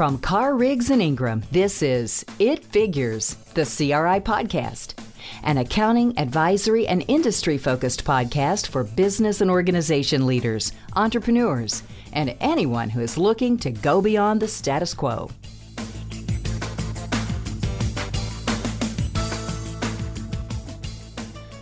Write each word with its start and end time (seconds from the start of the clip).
From 0.00 0.16
Carr 0.16 0.54
Riggs 0.54 0.88
and 0.88 1.02
Ingram, 1.02 1.42
this 1.52 1.82
is 1.82 2.24
It 2.38 2.64
Figures, 2.64 3.34
the 3.52 3.66
CRI 3.66 4.20
podcast, 4.20 4.94
an 5.42 5.58
accounting, 5.58 6.18
advisory, 6.18 6.88
and 6.88 7.04
industry 7.06 7.58
focused 7.58 8.02
podcast 8.02 8.68
for 8.68 8.82
business 8.82 9.42
and 9.42 9.50
organization 9.50 10.24
leaders, 10.26 10.72
entrepreneurs, 10.96 11.82
and 12.14 12.34
anyone 12.40 12.88
who 12.88 13.02
is 13.02 13.18
looking 13.18 13.58
to 13.58 13.70
go 13.70 14.00
beyond 14.00 14.40
the 14.40 14.48
status 14.48 14.94
quo. 14.94 15.28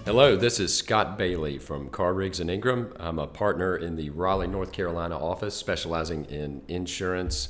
Hello, 0.05 0.37
this 0.37 0.61
is 0.61 0.73
Scott 0.73 1.19
Bailey 1.19 1.59
from 1.59 1.89
Carr 1.89 2.15
Riggs 2.15 2.39
and 2.39 2.49
Ingram. 2.49 2.93
I'm 3.01 3.19
a 3.19 3.27
partner 3.27 3.77
in 3.77 3.97
the 3.97 4.11
Raleigh, 4.11 4.47
North 4.47 4.71
Carolina 4.71 5.19
office 5.19 5.57
specializing 5.57 6.25
in 6.27 6.63
insurance, 6.69 7.49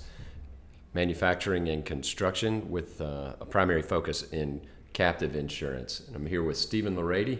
manufacturing, 0.94 1.68
and 1.68 1.84
construction 1.84 2.70
with 2.70 3.00
uh, 3.00 3.34
a 3.40 3.46
primary 3.46 3.82
focus 3.82 4.22
in 4.32 4.60
captive 4.92 5.36
insurance. 5.36 6.00
And 6.06 6.16
I'm 6.16 6.26
here 6.26 6.42
with 6.42 6.56
Steven 6.56 6.96
Lorady. 6.96 7.38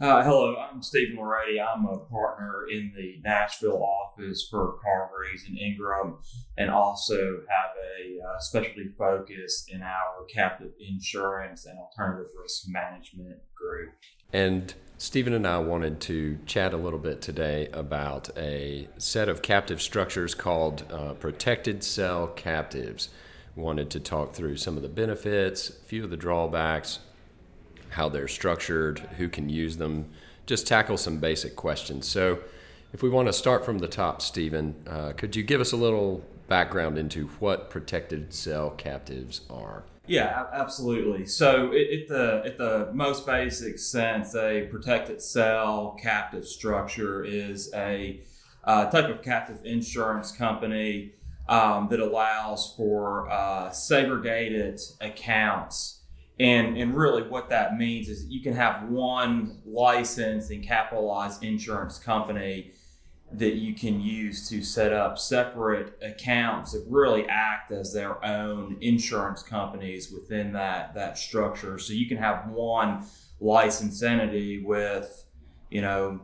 Uh, 0.00 0.22
hello, 0.22 0.54
I'm 0.54 0.80
Steven 0.80 1.16
Lorady. 1.16 1.58
I'm 1.60 1.84
a 1.86 1.98
partner 1.98 2.66
in 2.70 2.92
the 2.96 3.16
Nashville 3.24 3.82
office 3.82 4.46
for 4.48 4.78
Carr 4.80 5.10
Riggs 5.18 5.44
and 5.48 5.58
Ingram, 5.58 6.18
and 6.56 6.70
also 6.70 7.16
have 7.48 7.70
a 7.98 8.20
uh, 8.24 8.38
specialty 8.38 8.86
focus 8.96 9.66
in 9.68 9.82
our 9.82 10.24
captive 10.32 10.70
insurance 10.78 11.66
and 11.66 11.76
alternative 11.80 12.30
risk 12.40 12.66
management 12.68 13.38
group. 13.56 13.90
And 14.32 14.72
Steven 15.00 15.32
and 15.32 15.46
I 15.46 15.60
wanted 15.60 16.00
to 16.00 16.40
chat 16.44 16.74
a 16.74 16.76
little 16.76 16.98
bit 16.98 17.22
today 17.22 17.68
about 17.72 18.36
a 18.36 18.88
set 18.98 19.28
of 19.28 19.42
captive 19.42 19.80
structures 19.80 20.34
called 20.34 20.82
uh, 20.92 21.14
protected 21.14 21.84
cell 21.84 22.26
captives. 22.26 23.08
Wanted 23.54 23.90
to 23.90 24.00
talk 24.00 24.34
through 24.34 24.56
some 24.56 24.76
of 24.76 24.82
the 24.82 24.88
benefits, 24.88 25.70
a 25.70 25.72
few 25.84 26.02
of 26.02 26.10
the 26.10 26.16
drawbacks, 26.16 26.98
how 27.90 28.08
they're 28.08 28.26
structured, 28.26 28.98
who 29.18 29.28
can 29.28 29.48
use 29.48 29.76
them, 29.76 30.10
just 30.46 30.66
tackle 30.66 30.96
some 30.96 31.18
basic 31.18 31.54
questions. 31.54 32.08
So, 32.08 32.40
if 32.92 33.00
we 33.00 33.08
want 33.08 33.28
to 33.28 33.32
start 33.32 33.64
from 33.64 33.78
the 33.78 33.86
top, 33.86 34.20
Steven, 34.20 34.74
uh, 34.84 35.12
could 35.12 35.36
you 35.36 35.44
give 35.44 35.60
us 35.60 35.70
a 35.70 35.76
little 35.76 36.24
background 36.48 36.98
into 36.98 37.28
what 37.38 37.70
protected 37.70 38.34
cell 38.34 38.70
captives 38.70 39.42
are? 39.48 39.84
Yeah, 40.08 40.46
absolutely. 40.52 41.26
So, 41.26 41.66
at 41.66 42.08
the 42.08 42.42
at 42.44 42.56
the 42.56 42.90
most 42.94 43.26
basic 43.26 43.78
sense, 43.78 44.34
a 44.34 44.66
protected 44.70 45.20
cell 45.20 45.96
captive 46.02 46.46
structure 46.46 47.22
is 47.24 47.70
a 47.74 48.22
uh, 48.64 48.90
type 48.90 49.10
of 49.10 49.22
captive 49.22 49.60
insurance 49.64 50.32
company 50.32 51.12
um, 51.48 51.88
that 51.90 52.00
allows 52.00 52.74
for 52.76 53.30
uh, 53.30 53.70
segregated 53.70 54.80
accounts. 55.00 56.00
And, 56.40 56.78
and 56.78 56.94
really, 56.94 57.22
what 57.22 57.48
that 57.48 57.76
means 57.76 58.08
is 58.08 58.26
you 58.28 58.40
can 58.40 58.54
have 58.54 58.88
one 58.88 59.60
licensed 59.66 60.50
and 60.50 60.62
capitalized 60.62 61.42
insurance 61.42 61.98
company 61.98 62.72
that 63.32 63.54
you 63.54 63.74
can 63.74 64.00
use 64.00 64.48
to 64.48 64.62
set 64.62 64.92
up 64.92 65.18
separate 65.18 65.98
accounts 66.02 66.72
that 66.72 66.84
really 66.88 67.26
act 67.28 67.70
as 67.70 67.92
their 67.92 68.24
own 68.24 68.78
insurance 68.80 69.42
companies 69.42 70.10
within 70.10 70.52
that 70.52 70.94
that 70.94 71.18
structure. 71.18 71.78
So 71.78 71.92
you 71.92 72.06
can 72.06 72.16
have 72.16 72.48
one 72.48 73.04
license 73.40 74.02
entity 74.02 74.64
with, 74.64 75.24
you 75.70 75.82
know, 75.82 76.20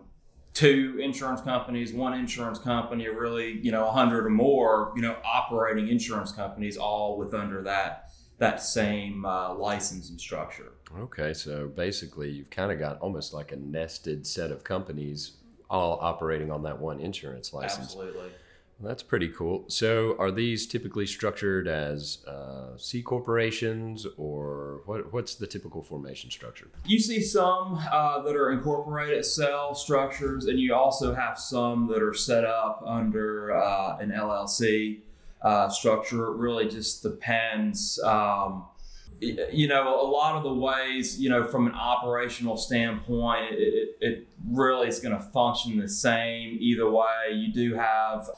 two 0.55 0.98
insurance 1.02 1.42
companies, 1.42 1.92
one 1.92 2.14
insurance 2.14 2.58
company, 2.58 3.06
or 3.06 3.19
really, 3.19 3.60
you 3.60 3.70
know, 3.70 3.86
a 3.86 3.91
hundred 3.91 4.25
or 4.25 4.30
more, 4.30 4.92
you 4.97 5.02
know, 5.02 5.16
operating 5.25 5.88
insurance 5.88 6.32
companies, 6.32 6.77
all 6.77 7.19
with 7.19 7.34
under 7.34 7.62
that 7.62 8.12
that 8.38 8.62
same 8.62 9.25
uh, 9.25 9.55
license 9.55 10.10
and 10.10 10.20
structure. 10.20 10.72
Okay, 10.98 11.34
so 11.34 11.69
basically, 11.69 12.31
you've 12.31 12.50
kind 12.50 12.72
of 12.72 12.78
got 12.78 12.98
almost 12.98 13.32
like 13.32 13.53
a 13.53 13.56
nested 13.56 14.26
set 14.26 14.50
of 14.50 14.64
companies 14.64 15.32
all 15.70 15.98
operating 16.00 16.50
on 16.50 16.62
that 16.64 16.78
one 16.78 17.00
insurance 17.00 17.52
license. 17.52 17.86
Absolutely. 17.86 18.30
Well, 18.80 18.88
that's 18.88 19.04
pretty 19.04 19.28
cool. 19.28 19.64
So, 19.69 20.16
are 20.19 20.32
these 20.32 20.66
typically 20.66 21.06
structured 21.06 21.69
as 21.69 22.19
uh, 22.26 22.76
C 22.76 23.02
corporations, 23.02 24.04
or 24.16 24.80
what, 24.84 25.12
what's 25.12 25.36
the 25.36 25.47
typical 25.47 25.80
formation 25.80 26.30
structure? 26.30 26.69
You 26.84 26.98
see 26.98 27.22
some 27.22 27.80
uh, 27.92 28.22
that 28.22 28.34
are 28.34 28.50
incorporated 28.50 29.25
cell 29.25 29.76
structures, 29.76 30.47
and 30.47 30.58
you 30.58 30.75
also 30.75 31.14
have 31.14 31.38
some 31.38 31.86
that 31.88 32.02
are 32.02 32.14
set 32.14 32.44
up 32.44 32.82
under 32.84 33.56
uh, 33.56 33.98
an 33.98 34.10
LLC 34.10 35.02
uh, 35.42 35.69
structure. 35.69 36.26
It 36.32 36.36
really 36.36 36.69
just 36.69 37.02
depends. 37.02 38.00
Um, 38.02 38.64
you 39.20 39.69
know, 39.69 40.00
a 40.00 40.08
lot 40.08 40.36
of 40.36 40.42
the 40.42 40.52
ways, 40.52 41.20
you 41.20 41.28
know, 41.28 41.44
from 41.44 41.66
an 41.66 41.75
operational 41.75 42.56
standpoint, 42.56 43.52
it, 43.52 43.97
it 44.00 44.28
really 44.50 44.88
is 44.88 45.00
going 45.00 45.16
to 45.16 45.22
function 45.22 45.78
the 45.78 45.88
same 45.88 46.56
either 46.60 46.91
way. 46.91 47.32
You 47.32 47.52
do 47.52 47.75
have 47.75 48.28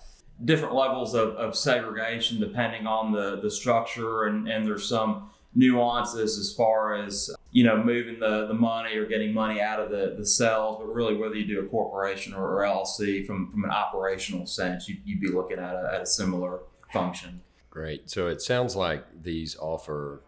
different 0.45 0.75
levels 0.75 1.15
of, 1.15 1.31
of 1.31 1.57
segregation 1.57 2.39
depending 2.39 2.87
on 2.87 3.13
the, 3.13 3.41
the 3.41 3.51
structure, 3.51 4.25
and, 4.25 4.49
and 4.49 4.67
there's 4.67 4.89
some 4.89 5.31
nuances 5.57 6.39
as 6.39 6.53
far 6.53 6.95
as 6.95 7.31
you 7.51 7.65
know 7.65 7.83
moving 7.83 8.21
the, 8.21 8.47
the 8.47 8.55
money 8.55 8.95
or 8.95 9.07
getting 9.07 9.33
money 9.33 9.61
out 9.61 9.81
of 9.81 9.91
the, 9.91 10.15
the 10.19 10.27
cells 10.27 10.77
but 10.79 10.93
really 10.93 11.17
whether 11.17 11.35
you 11.35 11.47
do 11.47 11.61
a 11.61 11.67
corporation 11.69 12.35
or, 12.35 12.59
or 12.59 12.63
llc 12.63 13.27
from, 13.27 13.51
from 13.51 13.65
an 13.65 13.71
operational 13.71 14.47
sense 14.47 14.87
you, 14.87 14.97
would 15.07 15.21
be 15.21 15.29
looking 15.29 15.59
at 15.59 15.75
a, 15.75 15.95
at 15.95 16.03
a 16.03 16.07
similar 16.07 16.61
function 16.93 17.41
great 17.71 18.11
so 18.11 18.27
it 18.27 18.43
sounds 18.43 18.77
like 18.77 19.07
these 19.23 19.57
offer 19.57 20.21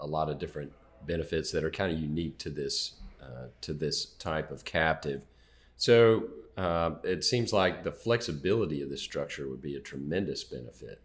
a, 0.00 0.06
lot 0.06 0.28
of 0.28 0.38
different 0.38 0.72
benefits 1.06 1.50
that 1.52 1.64
are 1.64 1.70
kind 1.70 1.92
of 1.92 1.98
unique 1.98 2.38
to 2.38 2.50
this 2.50 2.92
uh, 3.22 3.46
to 3.60 3.72
this 3.72 4.06
type 4.06 4.50
of 4.50 4.64
captive. 4.64 5.26
So 5.76 6.24
uh, 6.56 6.92
it 7.04 7.24
seems 7.24 7.52
like 7.52 7.84
the 7.84 7.92
flexibility 7.92 8.82
of 8.82 8.90
this 8.90 9.02
structure 9.02 9.48
would 9.48 9.62
be 9.62 9.76
a 9.76 9.80
tremendous 9.80 10.44
benefit. 10.44 11.00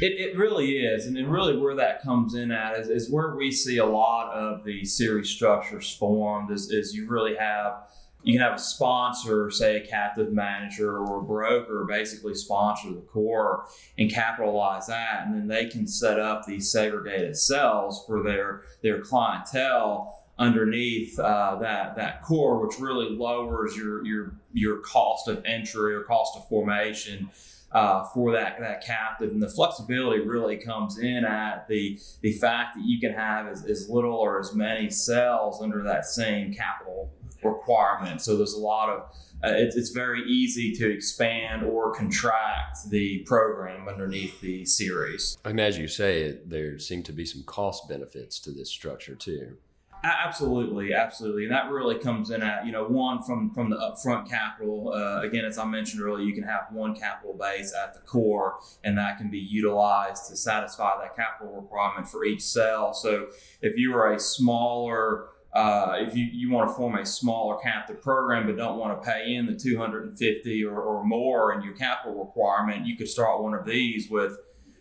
It, 0.00 0.12
it 0.20 0.38
really 0.38 0.78
is. 0.78 1.06
And 1.06 1.16
then, 1.16 1.28
really, 1.28 1.56
where 1.56 1.74
that 1.74 2.02
comes 2.02 2.34
in 2.34 2.50
at 2.50 2.78
is, 2.78 2.88
is 2.88 3.10
where 3.10 3.34
we 3.34 3.50
see 3.50 3.78
a 3.78 3.86
lot 3.86 4.32
of 4.32 4.64
the 4.64 4.84
series 4.84 5.28
structures 5.28 5.94
formed, 5.94 6.50
is, 6.50 6.70
is 6.70 6.94
you 6.94 7.08
really 7.08 7.34
have 7.36 7.88
you 8.24 8.32
can 8.32 8.40
have 8.40 8.54
a 8.54 8.62
sponsor, 8.62 9.50
say 9.50 9.76
a 9.76 9.86
captive 9.86 10.32
manager 10.32 10.98
or 10.98 11.20
a 11.20 11.22
broker, 11.22 11.84
basically 11.86 12.34
sponsor 12.34 12.88
the 12.88 13.02
core 13.02 13.66
and 13.98 14.10
capitalize 14.10 14.86
that, 14.86 15.26
and 15.26 15.34
then 15.34 15.46
they 15.46 15.66
can 15.66 15.86
set 15.86 16.18
up 16.18 16.46
these 16.46 16.72
segregated 16.72 17.36
cells 17.36 18.02
for 18.06 18.22
their 18.22 18.62
their 18.82 19.00
clientele 19.00 20.24
underneath 20.38 21.18
uh, 21.18 21.56
that 21.60 21.96
that 21.96 22.22
core, 22.22 22.66
which 22.66 22.80
really 22.80 23.10
lowers 23.10 23.76
your 23.76 24.04
your 24.06 24.34
your 24.54 24.78
cost 24.78 25.28
of 25.28 25.44
entry 25.44 25.94
or 25.94 26.02
cost 26.02 26.36
of 26.36 26.48
formation. 26.48 27.30
Uh, 27.72 28.04
for 28.04 28.30
that 28.30 28.60
that 28.60 28.86
captive 28.86 29.32
and 29.32 29.42
the 29.42 29.48
flexibility 29.48 30.20
really 30.20 30.56
comes 30.56 30.96
in 31.00 31.24
at 31.24 31.66
the 31.66 31.98
the 32.20 32.32
fact 32.34 32.76
that 32.76 32.84
you 32.84 33.00
can 33.00 33.12
have 33.12 33.48
as, 33.48 33.64
as 33.64 33.90
little 33.90 34.14
or 34.14 34.38
as 34.38 34.54
many 34.54 34.88
cells 34.88 35.60
under 35.60 35.82
that 35.82 36.04
same 36.04 36.54
capital 36.54 37.10
requirement. 37.44 38.22
So 38.22 38.36
there's 38.36 38.54
a 38.54 38.60
lot 38.60 38.88
of 38.88 39.02
uh, 39.44 39.52
it's, 39.56 39.76
it's 39.76 39.90
very 39.90 40.22
easy 40.22 40.72
to 40.72 40.90
expand 40.90 41.64
or 41.64 41.92
contract 41.92 42.78
the 42.88 43.18
program 43.26 43.88
underneath 43.88 44.40
the 44.40 44.64
series. 44.64 45.36
And 45.44 45.60
as 45.60 45.76
you 45.76 45.86
say, 45.86 46.38
there 46.46 46.78
seem 46.78 47.02
to 47.02 47.12
be 47.12 47.26
some 47.26 47.42
cost 47.42 47.86
benefits 47.88 48.38
to 48.40 48.50
this 48.50 48.70
structure 48.70 49.14
too. 49.14 49.56
Absolutely, 50.04 50.92
absolutely, 50.92 51.44
and 51.44 51.52
that 51.52 51.70
really 51.70 51.98
comes 51.98 52.28
in 52.28 52.42
at 52.42 52.66
you 52.66 52.72
know 52.72 52.84
one 52.84 53.22
from 53.22 53.50
from 53.54 53.70
the 53.70 53.76
upfront 53.76 54.28
capital. 54.28 54.92
Uh, 54.94 55.22
again, 55.22 55.46
as 55.46 55.56
I 55.56 55.64
mentioned 55.64 56.02
earlier, 56.02 56.26
you 56.26 56.34
can 56.34 56.42
have 56.42 56.66
one 56.72 56.94
capital 56.94 57.32
base 57.32 57.72
at 57.74 57.94
the 57.94 58.00
core, 58.00 58.58
and 58.82 58.98
that 58.98 59.16
can 59.16 59.30
be 59.30 59.38
utilized 59.38 60.28
to 60.28 60.36
satisfy 60.36 60.98
that 61.00 61.16
capital 61.16 61.54
requirement 61.54 62.06
for 62.06 62.26
each 62.26 62.42
cell. 62.42 62.92
So, 62.92 63.28
if 63.62 63.78
you 63.78 63.94
are 63.94 64.12
a 64.12 64.18
smaller 64.18 65.28
uh, 65.54 65.96
if 66.00 66.16
you, 66.16 66.24
you 66.32 66.50
want 66.50 66.68
to 66.68 66.74
form 66.74 66.96
a 66.96 67.06
smaller 67.06 67.56
captive 67.60 68.02
program 68.02 68.46
but 68.46 68.56
don't 68.56 68.76
want 68.76 69.00
to 69.00 69.08
pay 69.08 69.34
in 69.34 69.46
the 69.46 69.54
250 69.54 70.64
or, 70.64 70.80
or 70.80 71.04
more 71.04 71.52
in 71.52 71.62
your 71.62 71.74
capital 71.74 72.24
requirement, 72.24 72.84
you 72.84 72.96
could 72.96 73.08
start 73.08 73.40
one 73.40 73.54
of 73.54 73.64
these 73.64 74.10
with 74.10 74.36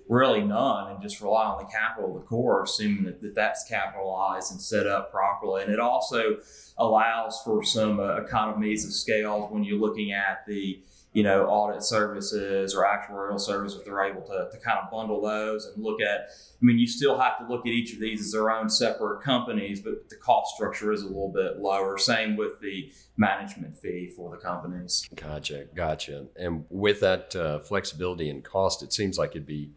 really 0.09 0.41
none 0.41 0.91
and 0.91 1.01
just 1.01 1.21
rely 1.21 1.45
on 1.45 1.63
the 1.63 1.71
capital 1.71 2.15
of 2.15 2.21
the 2.21 2.27
core, 2.27 2.63
assuming 2.63 3.03
that, 3.03 3.21
that 3.21 3.35
that's 3.35 3.63
capitalized 3.65 4.51
and 4.51 4.59
set 4.59 4.87
up 4.87 5.11
properly. 5.11 5.61
And 5.63 5.71
it 5.71 5.79
also 5.79 6.37
allows 6.77 7.39
for 7.45 7.63
some 7.63 7.99
uh, 7.99 8.15
economies 8.15 8.83
of 8.83 8.93
scale 8.93 9.47
when 9.51 9.63
you're 9.63 9.79
looking 9.79 10.11
at 10.11 10.43
the 10.47 10.81
you 11.13 11.21
know, 11.21 11.45
audit 11.45 11.83
services 11.83 12.73
or 12.73 12.83
actuarial 12.83 13.39
services, 13.39 13.79
if 13.79 13.85
they're 13.85 14.03
able 14.03 14.21
to, 14.21 14.49
to 14.51 14.57
kind 14.57 14.79
of 14.81 14.89
bundle 14.89 15.21
those 15.21 15.67
and 15.67 15.83
look 15.83 16.01
at, 16.01 16.29
I 16.29 16.65
mean, 16.65 16.79
you 16.79 16.87
still 16.87 17.19
have 17.19 17.37
to 17.37 17.45
look 17.47 17.61
at 17.61 17.71
each 17.71 17.93
of 17.93 17.99
these 17.99 18.19
as 18.19 18.31
their 18.31 18.49
own 18.49 18.67
separate 18.67 19.21
companies, 19.21 19.79
but 19.79 20.09
the 20.09 20.15
cost 20.15 20.55
structure 20.55 20.91
is 20.91 21.03
a 21.03 21.07
little 21.07 21.31
bit 21.31 21.59
lower. 21.59 21.99
Same 21.99 22.35
with 22.35 22.59
the 22.61 22.91
management 23.15 23.77
fee 23.77 24.11
for 24.15 24.31
the 24.31 24.37
companies. 24.37 25.07
Gotcha, 25.15 25.65
gotcha. 25.75 26.25
And 26.35 26.65
with 26.69 26.99
that 27.01 27.35
uh, 27.35 27.59
flexibility 27.59 28.29
and 28.29 28.43
cost, 28.43 28.81
it 28.81 28.91
seems 28.91 29.17
like 29.19 29.31
it'd 29.31 29.45
be 29.45 29.69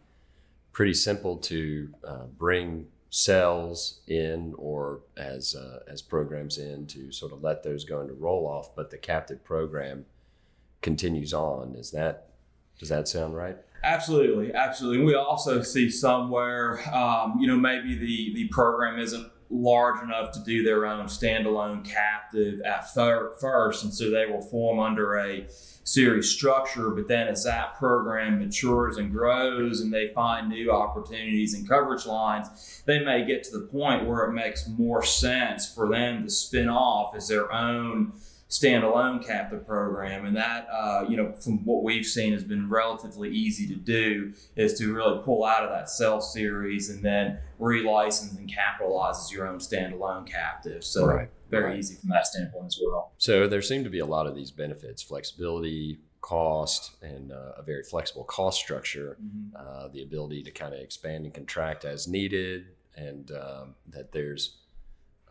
pretty 0.71 0.95
simple 0.95 1.37
to 1.37 1.93
uh, 2.03 2.25
bring 2.37 2.87
cells 3.09 4.01
in 4.07 4.53
or 4.57 5.01
as 5.15 5.55
uh, 5.55 5.79
as 5.87 6.01
programs 6.01 6.57
in 6.57 6.85
to 6.87 7.11
sort 7.11 7.31
of 7.31 7.41
let 7.41 7.63
those 7.63 7.85
go 7.85 8.01
into 8.01 8.13
roll 8.13 8.47
off, 8.47 8.75
but 8.75 8.89
the 8.89 8.97
captive 8.97 9.43
program 9.43 10.05
continues 10.81 11.33
on. 11.33 11.75
Is 11.75 11.91
that 11.91 12.29
does 12.79 12.89
that 12.89 13.07
sound 13.07 13.35
right? 13.35 13.57
Absolutely, 13.83 14.53
absolutely. 14.53 15.05
We 15.05 15.15
also 15.15 15.61
see 15.61 15.89
somewhere, 15.89 16.81
um, 16.93 17.37
you 17.39 17.47
know, 17.47 17.57
maybe 17.57 17.95
the 17.95 18.33
the 18.33 18.47
program 18.49 18.99
isn't 18.99 19.31
large 19.49 20.03
enough 20.03 20.31
to 20.33 20.43
do 20.43 20.63
their 20.63 20.85
own 20.85 21.05
standalone 21.05 21.85
captive 21.85 22.59
at 22.61 22.93
fir- 22.93 23.33
first, 23.39 23.83
and 23.83 23.93
so 23.93 24.09
they 24.09 24.25
will 24.25 24.41
form 24.41 24.79
under 24.79 25.17
a 25.17 25.47
series 25.83 26.29
structure. 26.29 26.89
But 26.89 27.07
then 27.07 27.27
as 27.27 27.45
that 27.45 27.75
program 27.75 28.39
matures 28.39 28.97
and 28.97 29.11
grows, 29.11 29.79
and 29.79 29.93
they 29.93 30.09
find 30.13 30.49
new 30.49 30.71
opportunities 30.71 31.53
and 31.53 31.67
coverage 31.67 32.05
lines, 32.05 32.83
they 32.85 32.99
may 32.99 33.25
get 33.25 33.43
to 33.45 33.57
the 33.57 33.67
point 33.67 34.05
where 34.05 34.25
it 34.25 34.33
makes 34.33 34.67
more 34.67 35.03
sense 35.03 35.71
for 35.71 35.87
them 35.87 36.23
to 36.23 36.29
spin 36.29 36.67
off 36.67 37.15
as 37.15 37.29
their 37.29 37.51
own 37.53 38.13
standalone 38.49 39.25
captive 39.25 39.65
program. 39.67 40.25
And 40.25 40.35
that, 40.37 40.67
uh, 40.71 41.05
you 41.07 41.17
know, 41.17 41.33
from 41.33 41.65
what 41.65 41.83
we've 41.83 42.05
seen 42.05 42.33
has 42.33 42.43
been 42.43 42.69
relatively 42.69 43.29
easy 43.29 43.67
to 43.67 43.75
do 43.75 44.33
is 44.55 44.77
to 44.79 44.93
really 44.93 45.21
pull 45.23 45.43
out 45.43 45.63
of 45.63 45.69
that 45.69 45.89
cell 45.89 46.21
series 46.21 46.89
and 46.89 47.03
then 47.03 47.39
relicense 47.59 48.37
and 48.37 48.51
capitalize 48.51 49.19
as 49.19 49.31
your 49.31 49.47
own 49.47 49.59
standalone 49.59 50.25
captive. 50.25 50.83
So 50.83 51.05
right. 51.05 51.29
very 51.49 51.71
right. 51.71 51.79
easy 51.79 51.95
from 51.95 52.09
that 52.09 52.27
standpoint 52.27 52.67
as 52.67 52.79
well. 52.83 53.11
So 53.17 53.47
there 53.47 53.61
seem 53.61 53.83
to 53.83 53.89
be 53.89 53.99
a 53.99 54.05
lot 54.05 54.27
of 54.27 54.35
these 54.35 54.51
benefits, 54.51 55.01
flexibility, 55.01 55.99
cost 56.19 56.95
and 57.01 57.31
uh, 57.31 57.53
a 57.57 57.63
very 57.63 57.83
flexible 57.83 58.23
cost 58.23 58.59
structure, 58.59 59.17
mm-hmm. 59.23 59.55
uh, 59.55 59.87
the 59.89 60.01
ability 60.01 60.43
to 60.43 60.51
kind 60.51 60.73
of 60.73 60.79
expand 60.81 61.23
and 61.23 61.33
contract 61.33 61.85
as 61.85 62.07
needed, 62.07 62.65
and 62.97 63.31
um, 63.31 63.75
that 63.87 64.11
there's 64.11 64.57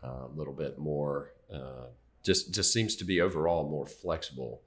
a 0.01 0.27
little 0.33 0.53
bit 0.53 0.79
more 0.79 1.33
uh, 1.53 1.87
just 2.27 2.53
just 2.53 2.73
seems 2.73 2.97
to 2.97 3.05
be 3.05 3.21
overall 3.21 3.69
more 3.69 3.87
flexible 3.87 4.61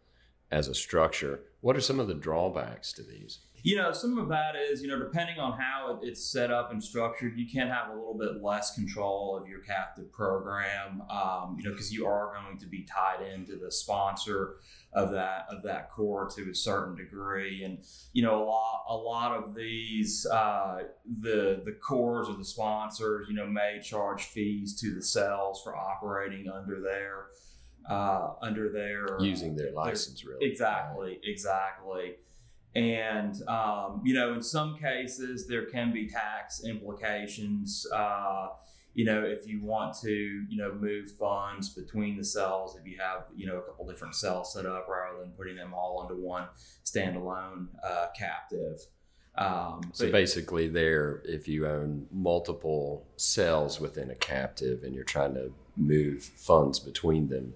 as 0.50 0.68
a 0.68 0.74
structure. 0.74 1.40
What 1.60 1.76
are 1.76 1.80
some 1.80 2.00
of 2.00 2.08
the 2.08 2.14
drawbacks 2.14 2.92
to 2.94 3.02
these? 3.02 3.40
You 3.62 3.76
know, 3.76 3.92
some 3.92 4.16
of 4.16 4.28
that 4.28 4.54
is, 4.56 4.80
you 4.80 4.88
know, 4.88 4.98
depending 4.98 5.38
on 5.38 5.58
how 5.58 6.00
it's 6.02 6.24
set 6.24 6.50
up 6.50 6.72
and 6.72 6.82
structured, 6.82 7.38
you 7.38 7.46
can 7.46 7.68
have 7.68 7.90
a 7.90 7.94
little 7.94 8.16
bit 8.18 8.42
less 8.42 8.74
control 8.74 9.36
of 9.36 9.46
your 9.46 9.60
captive 9.60 10.10
program, 10.12 11.02
um, 11.10 11.56
you 11.58 11.64
know, 11.64 11.72
because 11.72 11.92
you 11.92 12.06
are 12.06 12.32
going 12.34 12.56
to 12.58 12.66
be 12.66 12.84
tied 12.84 13.20
into 13.20 13.56
the 13.56 13.70
sponsor 13.70 14.56
of 14.94 15.10
that 15.12 15.46
of 15.50 15.62
that 15.62 15.90
core 15.90 16.28
to 16.34 16.50
a 16.50 16.54
certain 16.54 16.96
degree, 16.96 17.62
and 17.62 17.84
you 18.14 18.22
know, 18.22 18.42
a 18.42 18.44
lot 18.44 18.84
a 18.88 18.96
lot 18.96 19.32
of 19.32 19.54
these 19.54 20.26
uh, 20.26 20.84
the 21.20 21.60
the 21.64 21.72
cores 21.72 22.28
or 22.28 22.36
the 22.36 22.44
sponsors, 22.44 23.28
you 23.28 23.34
know, 23.34 23.46
may 23.46 23.78
charge 23.82 24.24
fees 24.24 24.80
to 24.80 24.94
the 24.94 25.02
cells 25.02 25.62
for 25.62 25.76
operating 25.76 26.48
under 26.48 26.80
their 26.80 27.26
uh, 27.88 28.34
under 28.42 28.68
their 28.70 29.06
using 29.20 29.56
their 29.56 29.72
license, 29.72 30.22
their, 30.22 30.34
really. 30.34 30.46
Exactly, 30.46 31.20
exactly. 31.24 32.16
And 32.74 33.34
um, 33.48 34.00
you 34.04 34.14
know, 34.14 34.34
in 34.34 34.42
some 34.42 34.76
cases, 34.78 35.46
there 35.46 35.66
can 35.66 35.92
be 35.92 36.08
tax 36.08 36.64
implications. 36.64 37.86
Uh, 37.92 38.48
you 38.94 39.04
know, 39.04 39.22
if 39.22 39.46
you 39.46 39.62
want 39.62 39.96
to, 40.00 40.10
you 40.10 40.56
know, 40.56 40.72
move 40.72 41.12
funds 41.12 41.68
between 41.70 42.16
the 42.16 42.24
cells, 42.24 42.76
if 42.76 42.84
you 42.86 42.98
have, 42.98 43.26
you 43.36 43.46
know, 43.46 43.56
a 43.56 43.62
couple 43.62 43.86
different 43.86 44.14
cells 44.14 44.52
set 44.52 44.66
up 44.66 44.88
rather 44.88 45.20
than 45.20 45.30
putting 45.30 45.56
them 45.56 45.72
all 45.72 46.02
into 46.02 46.20
one 46.20 46.48
standalone 46.84 47.68
uh, 47.84 48.06
captive. 48.16 48.80
Um, 49.36 49.80
so 49.92 50.10
basically, 50.10 50.66
there, 50.68 51.22
if 51.24 51.46
you 51.46 51.66
own 51.66 52.06
multiple 52.12 53.06
cells 53.16 53.80
within 53.80 54.10
a 54.10 54.16
captive 54.16 54.82
and 54.82 54.94
you're 54.94 55.04
trying 55.04 55.34
to 55.34 55.52
move 55.76 56.24
funds 56.24 56.80
between 56.80 57.28
them, 57.28 57.54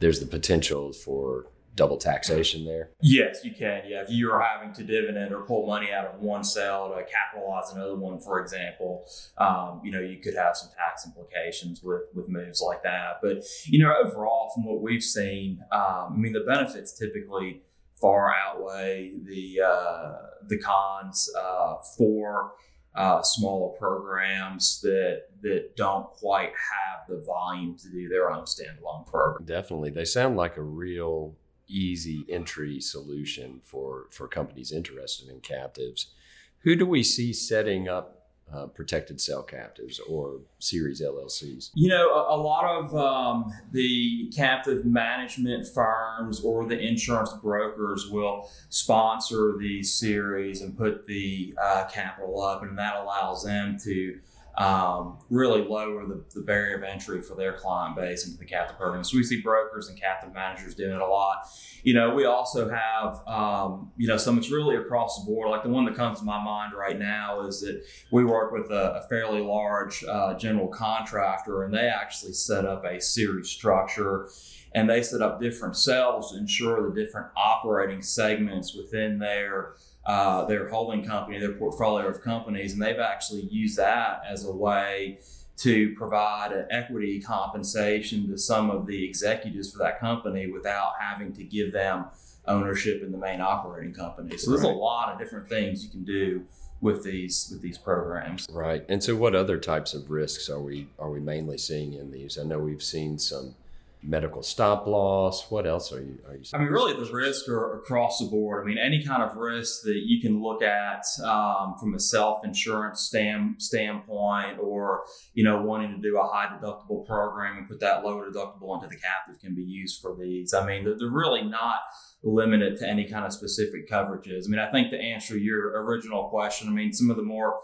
there's 0.00 0.20
the 0.20 0.26
potential 0.26 0.92
for 0.92 1.46
double 1.76 1.96
taxation 1.96 2.64
there? 2.64 2.90
Yes, 3.00 3.44
you 3.44 3.52
can. 3.52 3.82
Yeah, 3.86 4.02
if 4.02 4.10
you 4.10 4.30
are 4.32 4.40
having 4.42 4.72
to 4.74 4.84
dividend 4.84 5.32
or 5.32 5.42
pull 5.42 5.66
money 5.66 5.92
out 5.92 6.06
of 6.06 6.20
one 6.20 6.44
sale 6.44 6.92
to 6.94 7.04
capitalize 7.04 7.72
another 7.72 7.96
one, 7.96 8.20
for 8.20 8.40
example, 8.40 9.06
um, 9.38 9.80
you 9.84 9.90
know, 9.90 10.00
you 10.00 10.18
could 10.18 10.34
have 10.34 10.56
some 10.56 10.70
tax 10.76 11.06
implications 11.06 11.82
with 11.82 12.02
with 12.14 12.28
moves 12.28 12.60
like 12.60 12.82
that. 12.82 13.20
But 13.22 13.44
you 13.66 13.78
know, 13.78 13.94
overall, 14.04 14.50
from 14.54 14.64
what 14.64 14.82
we've 14.82 15.02
seen, 15.02 15.60
um, 15.72 16.12
I 16.12 16.16
mean, 16.16 16.32
the 16.32 16.40
benefits 16.40 16.92
typically 16.92 17.62
far 18.00 18.34
outweigh 18.34 19.12
the 19.24 19.60
uh, 19.64 20.12
the 20.48 20.58
cons 20.58 21.30
uh, 21.38 21.76
for 21.96 22.52
uh, 22.94 23.22
smaller 23.22 23.76
programs 23.78 24.80
that 24.82 25.24
that 25.42 25.76
don't 25.76 26.06
quite 26.10 26.50
have 26.50 27.08
the 27.08 27.24
volume 27.24 27.76
to 27.76 27.88
do 27.88 28.08
their 28.08 28.30
own 28.30 28.44
standalone 28.44 29.06
program. 29.06 29.46
Definitely, 29.46 29.90
they 29.90 30.04
sound 30.04 30.36
like 30.36 30.56
a 30.56 30.62
real 30.62 31.34
easy 31.68 32.26
entry 32.28 32.80
solution 32.80 33.60
for 33.64 34.06
for 34.10 34.26
companies 34.26 34.72
interested 34.72 35.28
in 35.28 35.40
captives. 35.40 36.12
Who 36.60 36.76
do 36.76 36.84
we 36.84 37.02
see 37.02 37.32
setting 37.32 37.88
up 37.88 38.19
uh, 38.52 38.66
protected 38.66 39.20
cell 39.20 39.42
captives 39.42 40.00
or 40.08 40.40
series 40.58 41.00
LLCs? 41.00 41.70
You 41.74 41.88
know, 41.88 42.10
a, 42.10 42.34
a 42.34 42.38
lot 42.38 42.64
of 42.64 42.94
um, 42.96 43.52
the 43.72 44.32
captive 44.36 44.84
management 44.84 45.66
firms 45.68 46.40
or 46.40 46.66
the 46.66 46.78
insurance 46.78 47.32
brokers 47.34 48.08
will 48.08 48.50
sponsor 48.68 49.56
these 49.58 49.92
series 49.92 50.62
and 50.62 50.76
put 50.76 51.06
the 51.06 51.54
uh, 51.62 51.84
capital 51.92 52.42
up, 52.42 52.62
and 52.62 52.76
that 52.78 52.96
allows 52.96 53.44
them 53.44 53.78
to 53.84 54.18
um, 54.60 55.16
really 55.30 55.62
lower 55.62 56.06
the, 56.06 56.22
the 56.34 56.42
barrier 56.42 56.76
of 56.76 56.82
entry 56.82 57.22
for 57.22 57.34
their 57.34 57.54
client 57.54 57.96
base 57.96 58.26
into 58.26 58.36
the 58.36 58.44
captive 58.44 58.76
program. 58.76 59.02
So 59.02 59.16
we 59.16 59.24
see 59.24 59.40
brokers 59.40 59.88
and 59.88 59.98
captive 59.98 60.34
managers 60.34 60.74
doing 60.74 60.92
it 60.92 61.00
a 61.00 61.06
lot. 61.06 61.46
You 61.82 61.94
know, 61.94 62.14
we 62.14 62.26
also 62.26 62.68
have, 62.68 63.26
um, 63.26 63.90
you 63.96 64.06
know, 64.06 64.18
some 64.18 64.36
it's 64.36 64.50
really 64.50 64.76
across 64.76 65.18
the 65.18 65.24
board. 65.24 65.48
Like 65.48 65.62
the 65.62 65.70
one 65.70 65.86
that 65.86 65.94
comes 65.94 66.18
to 66.18 66.26
my 66.26 66.42
mind 66.44 66.74
right 66.74 66.98
now 66.98 67.40
is 67.46 67.62
that 67.62 67.82
we 68.12 68.22
work 68.22 68.52
with 68.52 68.70
a, 68.70 69.02
a 69.02 69.08
fairly 69.08 69.40
large 69.40 70.04
uh, 70.04 70.34
general 70.34 70.68
contractor, 70.68 71.62
and 71.62 71.72
they 71.72 71.88
actually 71.88 72.34
set 72.34 72.66
up 72.66 72.84
a 72.84 73.00
series 73.00 73.48
structure 73.48 74.28
and 74.74 74.88
they 74.88 75.02
set 75.02 75.20
up 75.20 75.40
different 75.40 75.76
cells 75.76 76.32
to 76.32 76.38
ensure 76.38 76.88
the 76.88 76.94
different 76.94 77.26
operating 77.34 78.02
segments 78.02 78.74
within 78.74 79.18
their 79.18 79.74
uh, 80.10 80.44
their 80.46 80.68
holding 80.68 81.04
company, 81.04 81.38
their 81.38 81.52
portfolio 81.52 82.08
of 82.08 82.20
companies, 82.20 82.72
and 82.72 82.82
they've 82.82 82.98
actually 82.98 83.42
used 83.42 83.78
that 83.78 84.20
as 84.28 84.44
a 84.44 84.50
way 84.50 85.20
to 85.56 85.94
provide 85.94 86.50
an 86.50 86.66
equity 86.68 87.20
compensation 87.20 88.28
to 88.28 88.36
some 88.36 88.70
of 88.70 88.88
the 88.88 89.04
executives 89.04 89.70
for 89.70 89.78
that 89.78 90.00
company 90.00 90.50
without 90.50 90.94
having 90.98 91.32
to 91.32 91.44
give 91.44 91.72
them 91.72 92.06
ownership 92.46 93.04
in 93.04 93.12
the 93.12 93.18
main 93.18 93.40
operating 93.40 93.94
company. 93.94 94.36
So 94.36 94.50
there's 94.50 94.64
a 94.64 94.68
lot 94.68 95.12
of 95.12 95.18
different 95.20 95.48
things 95.48 95.84
you 95.84 95.90
can 95.90 96.02
do 96.02 96.44
with 96.80 97.04
these 97.04 97.48
with 97.52 97.62
these 97.62 97.78
programs. 97.78 98.48
Right. 98.50 98.84
And 98.88 99.04
so 99.04 99.14
what 99.14 99.36
other 99.36 99.58
types 99.58 99.94
of 99.94 100.10
risks 100.10 100.50
are 100.50 100.60
we 100.60 100.88
are 100.98 101.10
we 101.10 101.20
mainly 101.20 101.58
seeing 101.58 101.92
in 101.92 102.10
these? 102.10 102.36
I 102.36 102.42
know 102.42 102.58
we've 102.58 102.82
seen 102.82 103.16
some 103.16 103.54
medical 104.02 104.42
stop 104.42 104.86
loss? 104.86 105.50
What 105.50 105.66
else 105.66 105.92
are 105.92 106.02
you? 106.02 106.18
Are 106.26 106.34
you 106.36 106.42
I 106.54 106.58
mean, 106.58 106.68
really, 106.68 106.92
the 106.92 107.10
risks 107.12 107.48
are 107.48 107.74
across 107.74 108.18
the 108.18 108.26
board. 108.26 108.62
I 108.62 108.66
mean, 108.66 108.78
any 108.78 109.04
kind 109.04 109.22
of 109.22 109.36
risk 109.36 109.82
that 109.82 110.02
you 110.04 110.20
can 110.20 110.42
look 110.42 110.62
at 110.62 111.04
um, 111.24 111.76
from 111.78 111.94
a 111.94 112.00
self 112.00 112.44
insurance 112.44 113.00
stand, 113.00 113.60
standpoint, 113.60 114.58
or 114.60 115.04
you 115.34 115.44
know, 115.44 115.62
wanting 115.62 115.94
to 115.94 116.02
do 116.02 116.18
a 116.18 116.26
high 116.26 116.46
deductible 116.46 117.06
program 117.06 117.58
and 117.58 117.68
put 117.68 117.80
that 117.80 118.04
low 118.04 118.20
deductible 118.22 118.74
into 118.74 118.88
the 118.88 119.00
captive 119.00 119.40
can 119.40 119.54
be 119.54 119.62
used 119.62 120.00
for 120.00 120.16
these. 120.16 120.54
I 120.54 120.64
mean, 120.64 120.84
they're, 120.84 120.96
they're 120.98 121.10
really 121.10 121.42
not 121.42 121.80
limited 122.22 122.78
to 122.78 122.88
any 122.88 123.04
kind 123.04 123.24
of 123.24 123.32
specific 123.32 123.88
coverages. 123.88 124.44
I 124.46 124.48
mean, 124.48 124.60
I 124.60 124.70
think 124.70 124.90
to 124.90 124.98
answer 124.98 125.36
your 125.36 125.82
original 125.82 126.28
question, 126.28 126.68
I 126.68 126.72
mean, 126.72 126.92
some 126.92 127.10
of 127.10 127.16
the 127.16 127.22
more 127.22 127.60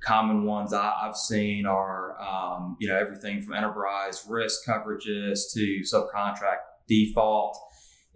common 0.00 0.44
ones 0.44 0.72
I, 0.72 0.92
have 1.04 1.16
seen 1.16 1.66
are, 1.66 2.20
um, 2.20 2.76
you 2.80 2.88
know, 2.88 2.96
everything 2.96 3.42
from 3.42 3.54
enterprise 3.54 4.24
risk 4.28 4.66
coverages 4.66 5.52
to 5.52 5.82
subcontract 5.82 6.60
default 6.88 7.58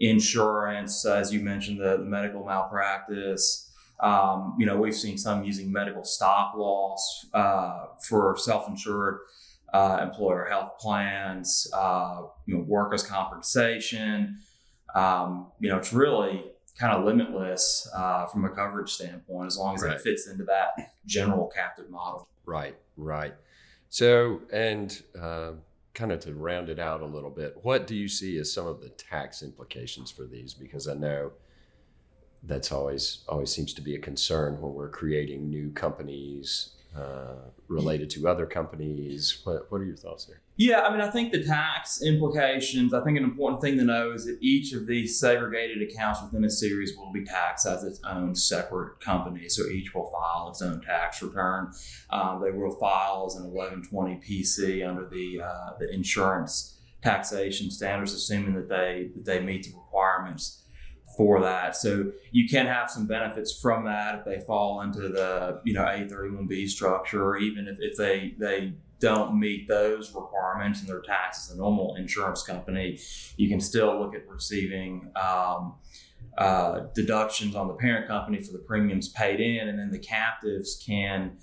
insurance, 0.01 1.05
as 1.05 1.33
you 1.33 1.41
mentioned, 1.41 1.81
the, 1.81 1.99
the 1.99 2.05
medical 2.05 2.45
malpractice. 2.45 3.71
Um, 4.01 4.57
you 4.59 4.67
know, 4.67 4.77
we've 4.77 4.95
seen 4.95 5.17
some 5.17 5.45
using 5.45 5.71
medical 5.71 6.05
stop 6.05 6.55
loss 6.57 7.27
uh, 7.33 7.87
for 8.09 8.37
self-insured 8.37 9.19
uh, 9.73 10.01
employer 10.03 10.47
health 10.47 10.79
plans, 10.79 11.67
uh, 11.73 12.23
you 12.47 12.57
know, 12.57 12.65
workers' 12.67 13.03
compensation. 13.03 14.39
Um, 14.95 15.53
you 15.61 15.69
know, 15.69 15.79
it's 15.79 15.93
really 15.93 16.45
kind 16.79 16.93
of 16.93 17.05
limitless 17.05 17.89
uh, 17.95 18.27
from 18.27 18.45
a 18.45 18.51
coverage 18.51 18.93
standpoint 18.93 19.47
as 19.47 19.57
long 19.57 19.75
as 19.75 19.83
right. 19.83 19.95
it 19.95 20.01
fits 20.01 20.27
into 20.27 20.45
that 20.45 20.93
general 21.07 21.47
captive 21.55 21.89
model. 21.91 22.29
Right, 22.45 22.77
right. 22.97 23.35
So, 23.89 24.41
and 24.53 25.03
uh, 25.21 25.53
kind 25.95 26.11
of 26.11 26.21
to 26.21 26.35
round 26.35 26.69
it 26.69 26.79
out 26.79 27.01
a 27.01 27.07
little 27.07 27.31
bit, 27.31 27.57
what 27.63 27.87
do 27.87 27.95
you 27.95 28.09
see 28.09 28.39
as 28.39 28.53
some 28.53 28.67
of 28.67 28.81
the 28.81 28.89
tax 28.89 29.43
implications 29.43 30.11
for 30.11 30.25
these? 30.25 30.53
Because 30.53 30.89
I 30.89 30.95
know 30.95 31.33
that's 32.43 32.73
always 32.73 33.25
always 33.29 33.51
seems 33.51 33.73
to 33.75 33.81
be 33.81 33.95
a 33.95 33.99
concern 33.99 34.61
when 34.61 34.75
we're 34.75 34.91
creating 34.91 35.49
new 35.49 35.71
companies 35.71 36.71
uh, 36.97 37.37
related 37.69 38.11
to 38.11 38.29
other 38.29 38.47
companies. 38.47 39.41
What, 39.45 39.71
what 39.71 39.81
are 39.81 39.85
your 39.85 39.97
thoughts 39.97 40.27
there? 40.27 40.41
Yeah, 40.57 40.83
I 40.83 40.93
mean, 40.93 41.01
I 41.01 41.11
think 41.11 41.33
the 41.33 41.43
tax 41.43 42.01
implications, 42.01 42.95
I 42.95 43.03
think 43.03 43.19
an 43.19 43.25
important 43.25 43.61
thing 43.61 43.77
to 43.79 43.85
know 43.85 44.13
is 44.13 44.25
that 44.27 44.39
each 44.41 44.73
of 44.73 44.87
these 44.87 45.19
segregated 45.19 45.83
accounts 45.83 46.23
within 46.23 46.45
a 46.45 46.51
series 46.51 46.97
will 46.97 47.11
be 47.13 47.25
taxed 47.25 47.67
as 47.67 47.83
its 47.83 48.01
own 48.05 48.37
separate 48.37 49.01
company. 49.01 49.49
So 49.49 49.67
each 49.67 49.93
will 49.95 50.13
file 50.13 50.51
its 50.51 50.63
own 50.63 50.81
tax 50.81 51.21
return. 51.23 51.73
Um, 52.11 52.41
they 52.41 52.53
will 52.53 52.71
file 52.71 53.25
as 53.27 53.35
an 53.35 53.51
1120 53.51 54.21
PC 54.21 54.89
under 54.89 55.09
the, 55.09 55.41
uh, 55.43 55.71
the 55.81 55.93
insurance 55.93 56.79
taxation 57.03 57.69
standards, 57.73 58.15
assuming 58.15 58.55
that 58.55 58.69
they, 58.69 59.11
that 59.17 59.25
they 59.25 59.41
meet 59.41 59.65
the 59.65 59.77
requirements 59.77 60.63
for 61.17 61.41
that. 61.41 61.77
So 61.77 62.13
you 62.31 62.49
can 62.49 62.67
have 62.67 62.91
some 62.91 63.07
benefits 63.07 63.59
from 63.61 63.85
that 63.87 64.21
if 64.21 64.25
they 64.25 64.41
fall 64.47 64.81
into 64.83 65.09
the 65.09 65.61
you 65.65 65.75
know 65.75 65.85
831B 65.85 66.69
structure, 66.69 67.25
or 67.25 67.37
even 67.37 67.69
if, 67.69 67.79
if 67.81 67.97
they 67.97 68.35
they 68.39 68.75
don't 69.01 69.39
meet 69.39 69.69
those 69.69 70.15
requirements 70.15 70.81
and 70.81 70.89
their 70.89 71.01
tax 71.01 71.49
as 71.49 71.55
a 71.55 71.59
normal 71.59 71.97
insurance 71.97 72.43
company, 72.43 72.99
you 73.37 73.49
can 73.49 73.61
still 73.61 73.99
look 73.99 74.15
at 74.15 74.27
receiving 74.29 75.11
um, 75.17 75.75
uh, 76.39 76.87
deductions 76.95 77.55
on 77.55 77.69
the 77.69 77.75
parent 77.75 78.07
company 78.07 78.41
for 78.41 78.53
the 78.53 78.59
premiums 78.59 79.09
paid 79.09 79.41
in, 79.41 79.69
and 79.69 79.79
then 79.79 79.91
the 79.91 79.99
captives 79.99 80.83
can 80.85 81.37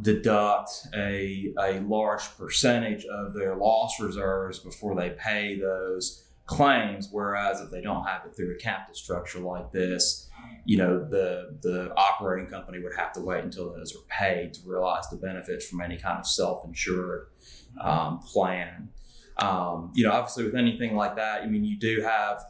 deduct 0.00 0.70
a, 0.94 1.52
a 1.60 1.80
large 1.80 2.22
percentage 2.36 3.04
of 3.06 3.34
their 3.34 3.56
loss 3.56 3.98
reserves 3.98 4.60
before 4.60 4.94
they 4.94 5.10
pay 5.10 5.58
those 5.58 6.27
claims. 6.48 7.08
Whereas 7.12 7.60
if 7.60 7.70
they 7.70 7.80
don't 7.80 8.04
have 8.04 8.22
it 8.26 8.34
through 8.34 8.54
a 8.54 8.58
captive 8.58 8.96
structure 8.96 9.38
like 9.38 9.70
this, 9.70 10.28
you 10.64 10.76
know, 10.76 10.98
the 10.98 11.56
the 11.62 11.92
operating 11.96 12.50
company 12.50 12.80
would 12.80 12.96
have 12.96 13.12
to 13.12 13.20
wait 13.20 13.44
until 13.44 13.72
those 13.72 13.94
are 13.94 14.04
paid 14.08 14.54
to 14.54 14.60
realize 14.66 15.08
the 15.10 15.16
benefits 15.16 15.68
from 15.68 15.80
any 15.80 15.96
kind 15.96 16.18
of 16.18 16.26
self-insured 16.26 17.28
um, 17.80 18.18
plan. 18.20 18.88
Um, 19.36 19.92
you 19.94 20.04
know, 20.04 20.12
obviously 20.12 20.44
with 20.44 20.56
anything 20.56 20.96
like 20.96 21.16
that, 21.16 21.42
I 21.42 21.46
mean, 21.46 21.64
you 21.64 21.78
do 21.78 22.02
have, 22.02 22.42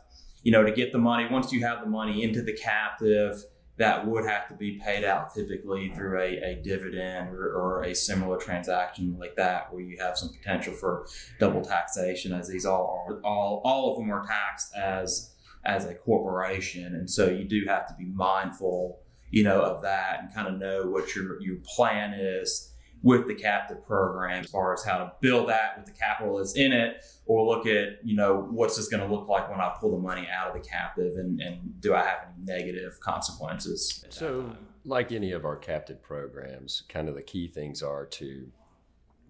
you 0.43 0.53
know, 0.53 0.63
to 0.63 0.73
get 0.73 0.93
the 0.93 0.99
money 0.99 1.29
once 1.31 1.53
you 1.53 1.63
have 1.65 1.81
the 1.81 1.91
money 1.91 2.23
into 2.23 2.41
the 2.41 2.55
captive 2.55 3.43
that 3.79 4.07
would 4.07 4.25
have 4.27 4.49
to 4.49 4.55
be 4.55 4.81
paid 4.85 5.05
out 5.05 5.33
typically 5.35 5.91
through 5.95 6.21
a, 6.21 6.37
a 6.39 6.63
dividend 6.63 7.29
or, 7.31 7.53
or, 7.55 7.85
a 7.85 7.95
similar 7.95 8.37
transaction 8.37 9.17
like 9.19 9.37
that 9.37 9.73
where 9.73 9.83
you 9.83 9.97
have 10.01 10.19
some 10.19 10.31
potential 10.31 10.73
for 10.73 11.07
double 11.39 11.63
taxation 11.63 12.33
as 12.33 12.49
these 12.49 12.67
all 12.67 13.07
are 13.09 13.21
all 13.23 13.63
all 13.65 13.93
of 13.93 13.99
them 13.99 14.13
are 14.13 14.27
taxed 14.27 14.75
as 14.77 15.35
as 15.65 15.85
a 15.85 15.95
corporation. 15.95 16.95
And 16.95 17.09
so 17.09 17.29
you 17.29 17.45
do 17.45 17.65
have 17.67 17.87
to 17.89 17.95
be 17.95 18.05
mindful 18.05 19.01
you 19.31 19.45
know 19.45 19.61
of 19.61 19.83
that 19.83 20.21
and 20.21 20.35
kind 20.35 20.49
of 20.49 20.59
know 20.59 20.87
what 20.87 21.15
your 21.15 21.41
your 21.41 21.57
plan 21.77 22.15
is 22.15 22.68
with 23.03 23.29
the 23.29 23.35
captive 23.35 23.85
program 23.87 24.45
as 24.45 24.51
far 24.51 24.73
as 24.73 24.85
how 24.85 24.99
to 24.99 25.13
build 25.21 25.49
that 25.49 25.77
with 25.77 25.87
the 25.87 25.93
capital 25.93 26.39
that's 26.39 26.57
in 26.57 26.73
it 26.73 27.03
or 27.27 27.47
look 27.47 27.67
at 27.67 28.05
you 28.05 28.17
know 28.17 28.47
what's 28.51 28.77
this 28.77 28.89
going 28.89 29.07
to 29.07 29.13
look 29.13 29.29
like 29.29 29.49
when 29.51 29.61
i 29.61 29.73
pull 29.81 29.93
the 29.93 29.99
money 29.99 30.27
out 30.33 30.49
of 30.49 30.55
the 30.55 30.69
captive 30.69 31.17
and, 31.17 31.41
and 31.41 31.81
do 31.81 31.95
i 31.95 32.03
have 32.03 32.19
any 32.25 32.45
negative 32.45 32.99
consequences? 33.01 34.05
So 34.11 34.53
like 34.85 35.13
any 35.13 35.33
of 35.33 35.45
our 35.45 35.57
captive 35.57 36.03
programs 36.03 36.83
kind 36.89 37.09
of 37.09 37.15
the 37.15 37.23
key 37.23 37.47
things 37.47 37.83
are 37.83 38.07
to 38.07 38.51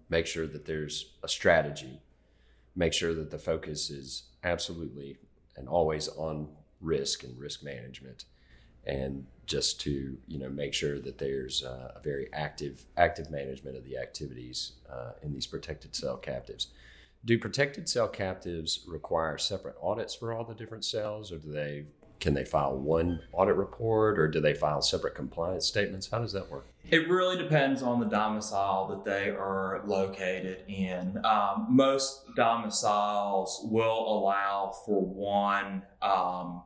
make 0.09 0.25
sure 0.25 0.47
that 0.47 0.65
there's 0.65 1.13
a 1.23 1.27
strategy 1.27 2.01
make 2.75 2.93
sure 2.93 3.13
that 3.13 3.29
the 3.29 3.39
focus 3.39 3.89
is 3.89 4.23
absolutely 4.43 5.17
and 5.57 5.67
always 5.67 6.07
on 6.07 6.47
risk 6.81 7.23
and 7.23 7.37
risk 7.37 7.63
management 7.63 8.25
and 8.89 9.25
just 9.45 9.79
to 9.81 10.17
you 10.27 10.39
know 10.39 10.49
make 10.49 10.73
sure 10.73 10.99
that 10.99 11.17
there's 11.17 11.63
uh, 11.63 11.93
a 11.95 11.99
very 12.01 12.27
active 12.33 12.85
active 12.97 13.31
management 13.31 13.77
of 13.77 13.83
the 13.85 13.97
activities 13.97 14.73
uh, 14.91 15.11
in 15.23 15.33
these 15.33 15.47
protected 15.47 15.95
cell 15.95 16.17
captives. 16.17 16.67
Do 17.25 17.37
protected 17.37 17.87
cell 17.87 18.07
captives 18.07 18.85
require 18.87 19.37
separate 19.37 19.75
audits 19.81 20.15
for 20.15 20.33
all 20.33 20.43
the 20.43 20.55
different 20.55 20.85
cells, 20.85 21.31
or 21.31 21.37
do 21.37 21.51
they 21.51 21.85
can 22.19 22.33
they 22.33 22.43
file 22.43 22.77
one 22.77 23.21
audit 23.31 23.55
report, 23.55 24.19
or 24.19 24.27
do 24.27 24.41
they 24.41 24.53
file 24.53 24.81
separate 24.81 25.15
compliance 25.15 25.65
statements? 25.65 26.09
How 26.11 26.19
does 26.19 26.33
that 26.33 26.49
work? 26.49 26.65
It 26.89 27.09
really 27.09 27.37
depends 27.37 27.81
on 27.81 27.99
the 27.99 28.05
domicile 28.05 28.87
that 28.87 29.03
they 29.03 29.29
are 29.29 29.81
located 29.85 30.63
in. 30.67 31.23
Um, 31.23 31.67
most 31.69 32.23
domiciles 32.35 33.61
will 33.63 34.17
allow 34.17 34.73
for 34.85 35.01
one. 35.01 35.83
Um, 36.01 36.63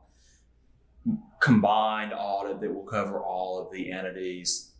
combined 1.44 2.14
audit 2.16 2.58
that 2.58 2.74
will 2.74 2.84
cover 2.84 3.18
all 3.20 3.60
of 3.60 3.70
the 3.70 3.92
entities 3.92 4.70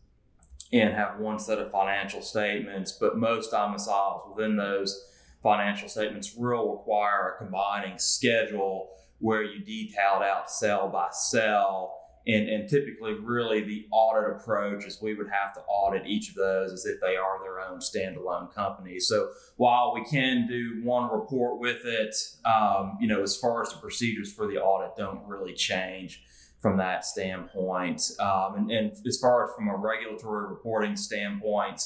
and 0.72 0.94
have 0.94 1.18
one 1.18 1.38
set 1.38 1.58
of 1.58 1.70
financial 1.70 2.22
statements. 2.22 2.92
But 2.92 3.18
most 3.18 3.50
domiciles 3.50 4.22
within 4.34 4.56
those 4.56 5.04
financial 5.42 5.90
statements 5.90 6.34
will 6.34 6.72
require 6.72 7.34
a 7.34 7.38
combining 7.38 7.98
schedule 7.98 8.88
where 9.18 9.42
you 9.42 9.62
detailed 9.62 10.22
out 10.22 10.50
cell 10.50 10.88
by 10.88 11.08
cell. 11.12 12.00
And, 12.26 12.48
and 12.48 12.66
typically, 12.66 13.12
really, 13.12 13.60
the 13.60 13.86
audit 13.92 14.34
approach 14.34 14.86
is 14.86 15.02
we 15.02 15.12
would 15.12 15.28
have 15.28 15.52
to 15.56 15.60
audit 15.68 16.06
each 16.06 16.30
of 16.30 16.36
those 16.36 16.72
as 16.72 16.86
if 16.86 16.98
they 17.02 17.16
are 17.16 17.42
their 17.42 17.60
own 17.60 17.80
standalone 17.80 18.54
companies. 18.54 19.06
So 19.06 19.28
while 19.56 19.92
we 19.92 20.02
can 20.06 20.46
do 20.48 20.80
one 20.82 21.12
report 21.12 21.60
with 21.60 21.84
it, 21.84 22.16
um, 22.46 22.96
you 23.02 23.06
know, 23.06 23.22
as 23.22 23.36
far 23.36 23.60
as 23.60 23.68
the 23.68 23.76
procedures 23.76 24.32
for 24.32 24.46
the 24.46 24.56
audit 24.56 24.96
don't 24.96 25.28
really 25.28 25.52
change 25.52 26.22
from 26.64 26.78
that 26.78 27.04
standpoint. 27.04 28.00
Um, 28.18 28.54
and, 28.56 28.70
and, 28.70 29.06
as 29.06 29.18
far 29.18 29.44
as 29.44 29.50
from 29.54 29.68
a 29.68 29.76
regulatory 29.76 30.48
reporting 30.48 30.96
standpoint, 30.96 31.82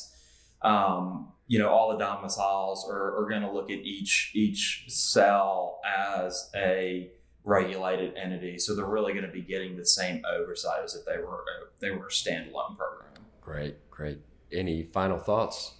um, 0.62 1.32
you 1.48 1.58
know, 1.58 1.68
all 1.68 1.90
the 1.90 1.98
domiciles 1.98 2.88
are, 2.88 3.18
are 3.18 3.28
going 3.28 3.42
to 3.42 3.50
look 3.50 3.72
at 3.72 3.80
each 3.80 4.30
each 4.36 4.84
cell 4.86 5.80
as 5.84 6.48
a 6.54 7.10
regulated 7.42 8.16
entity, 8.16 8.56
so 8.56 8.76
they're 8.76 8.84
really 8.84 9.12
going 9.12 9.26
to 9.26 9.32
be 9.32 9.42
getting 9.42 9.76
the 9.76 9.84
same 9.84 10.22
oversight 10.32 10.84
as 10.84 10.94
if 10.94 11.04
they 11.04 11.20
were 11.20 11.42
if 11.74 11.80
they 11.80 11.90
were 11.90 12.06
a 12.06 12.10
standalone 12.10 12.76
program. 12.76 13.10
Great, 13.40 13.90
great. 13.90 14.20
Any 14.52 14.84
final 14.84 15.18
thoughts? 15.18 15.74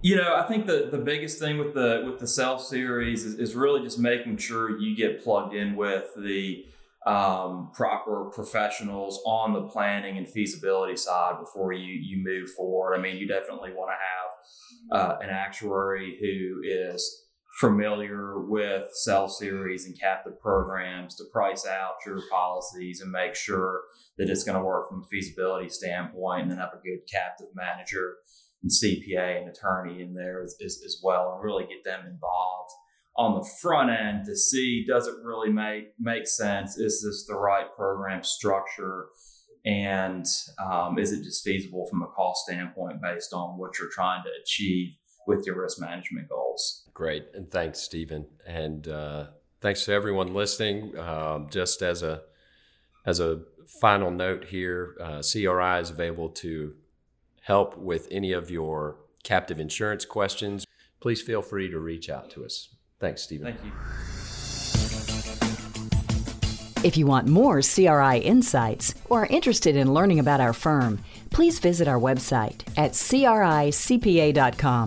You 0.00 0.14
know, 0.14 0.36
I 0.36 0.46
think 0.46 0.66
the, 0.66 0.86
the 0.92 0.98
biggest 0.98 1.40
thing 1.40 1.58
with 1.58 1.74
the 1.74 2.04
with 2.06 2.20
the 2.20 2.28
cell 2.28 2.60
series 2.60 3.24
is, 3.24 3.34
is 3.34 3.56
really 3.56 3.82
just 3.82 3.98
making 3.98 4.36
sure 4.36 4.78
you 4.78 4.94
get 4.94 5.24
plugged 5.24 5.56
in 5.56 5.74
with 5.74 6.14
the 6.16 6.66
um, 7.08 7.70
proper 7.72 8.26
professionals 8.34 9.22
on 9.24 9.54
the 9.54 9.62
planning 9.62 10.18
and 10.18 10.28
feasibility 10.28 10.94
side 10.94 11.40
before 11.40 11.72
you 11.72 11.94
you 11.94 12.22
move 12.22 12.50
forward. 12.50 12.94
I 12.94 13.00
mean, 13.00 13.16
you 13.16 13.26
definitely 13.26 13.72
want 13.72 13.92
to 13.92 14.98
have 14.98 15.08
uh, 15.08 15.18
an 15.22 15.30
actuary 15.30 16.18
who 16.20 16.60
is 16.62 17.24
familiar 17.60 18.46
with 18.46 18.92
cell 18.92 19.26
series 19.26 19.86
and 19.86 19.98
captive 19.98 20.38
programs 20.38 21.16
to 21.16 21.24
price 21.32 21.66
out 21.66 21.94
your 22.04 22.20
policies 22.30 23.00
and 23.00 23.10
make 23.10 23.34
sure 23.34 23.80
that 24.18 24.28
it's 24.28 24.44
going 24.44 24.58
to 24.58 24.62
work 24.62 24.88
from 24.88 25.02
a 25.02 25.06
feasibility 25.06 25.70
standpoint, 25.70 26.42
and 26.42 26.50
then 26.50 26.58
have 26.58 26.74
a 26.74 26.82
good 26.86 27.00
captive 27.10 27.48
manager 27.54 28.16
and 28.62 28.70
CPA 28.70 29.40
and 29.40 29.48
attorney 29.48 30.02
in 30.02 30.12
there 30.12 30.42
as, 30.42 30.56
as, 30.62 30.82
as 30.84 31.00
well, 31.02 31.32
and 31.32 31.42
really 31.42 31.64
get 31.64 31.84
them 31.84 32.06
involved 32.06 32.70
on 33.18 33.34
the 33.34 33.46
front 33.60 33.90
end 33.90 34.24
to 34.24 34.36
see 34.36 34.84
does 34.86 35.08
it 35.08 35.14
really 35.24 35.50
make 35.50 35.92
make 35.98 36.26
sense? 36.26 36.78
Is 36.78 37.02
this 37.02 37.26
the 37.26 37.34
right 37.34 37.66
program 37.76 38.22
structure? 38.22 39.08
And 39.66 40.24
um, 40.64 40.98
is 40.98 41.12
it 41.12 41.24
just 41.24 41.44
feasible 41.44 41.86
from 41.90 42.02
a 42.02 42.06
cost 42.06 42.44
standpoint 42.44 43.02
based 43.02 43.34
on 43.34 43.58
what 43.58 43.78
you're 43.78 43.90
trying 43.90 44.22
to 44.22 44.30
achieve 44.40 44.92
with 45.26 45.44
your 45.44 45.60
risk 45.60 45.80
management 45.80 46.28
goals? 46.28 46.88
Great, 46.94 47.26
and 47.34 47.50
thanks, 47.50 47.80
Steven, 47.80 48.26
and 48.46 48.86
uh, 48.88 49.26
thanks 49.60 49.84
to 49.84 49.92
everyone 49.92 50.32
listening. 50.32 50.96
Um, 50.96 51.48
just 51.50 51.82
as 51.82 52.02
a 52.02 52.22
as 53.04 53.18
a 53.18 53.42
final 53.80 54.10
note 54.10 54.44
here, 54.44 54.96
uh, 55.00 55.22
CRI 55.22 55.80
is 55.80 55.90
available 55.90 56.28
to 56.30 56.74
help 57.42 57.76
with 57.76 58.06
any 58.10 58.32
of 58.32 58.50
your 58.50 59.00
captive 59.24 59.58
insurance 59.58 60.04
questions. 60.04 60.64
Please 61.00 61.20
feel 61.20 61.42
free 61.42 61.68
to 61.68 61.78
reach 61.78 62.08
out 62.08 62.30
to 62.30 62.44
us. 62.44 62.68
Thanks, 63.00 63.22
Steven. 63.22 63.52
Thank 63.52 63.64
you. 63.64 63.72
If 66.84 66.96
you 66.96 67.06
want 67.06 67.26
more 67.26 67.60
CRI 67.60 68.18
insights 68.18 68.94
or 69.06 69.22
are 69.22 69.26
interested 69.26 69.74
in 69.74 69.92
learning 69.92 70.20
about 70.20 70.40
our 70.40 70.52
firm, 70.52 71.00
please 71.30 71.58
visit 71.58 71.88
our 71.88 71.98
website 71.98 72.60
at 72.76 72.92
cricpa.com. 72.92 74.86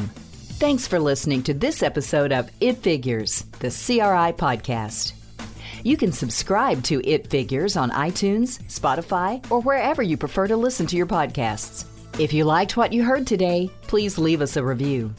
Thanks 0.62 0.88
for 0.88 1.00
listening 1.00 1.44
to 1.44 1.54
this 1.54 1.84
episode 1.84 2.32
of 2.32 2.50
It 2.62 2.78
Figures, 2.78 3.44
the 3.60 3.70
CRI 3.70 4.32
podcast. 4.34 5.14
You 5.84 5.98
can 5.98 6.12
subscribe 6.12 6.84
to 6.84 7.06
It 7.06 7.28
Figures 7.28 7.76
on 7.76 7.92
iTunes, 7.92 8.62
Spotify, 8.66 9.44
or 9.52 9.62
wherever 9.62 10.02
you 10.02 10.16
prefer 10.16 10.48
to 10.48 10.56
listen 10.56 10.86
to 10.88 10.96
your 10.96 11.08
podcasts. 11.08 11.86
If 12.20 12.32
you 12.32 12.46
liked 12.46 12.78
what 12.78 12.94
you 12.94 13.04
heard 13.04 13.26
today, 13.28 13.70
please 13.84 14.18
leave 14.18 14.42
us 14.42 14.56
a 14.56 14.64
review. 14.64 15.14